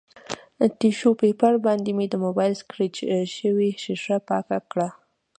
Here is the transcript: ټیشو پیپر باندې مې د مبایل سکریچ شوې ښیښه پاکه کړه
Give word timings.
ټیشو 0.79 1.11
پیپر 1.21 1.53
باندې 1.65 1.91
مې 1.97 2.05
د 2.09 2.15
مبایل 2.25 2.53
سکریچ 2.61 2.95
شوې 3.37 3.69
ښیښه 3.81 4.17
پاکه 4.27 4.57
کړه 4.71 4.87